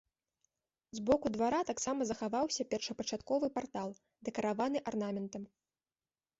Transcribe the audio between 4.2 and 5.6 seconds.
дэкараваны арнаментам.